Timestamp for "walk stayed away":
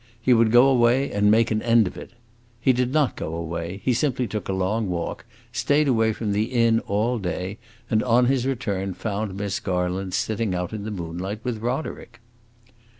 4.89-6.11